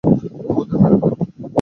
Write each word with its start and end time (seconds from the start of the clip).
ও 0.03 0.09
ওদেরও 0.59 0.79
মেরে 0.83 0.97
ফেলবে। 1.01 1.23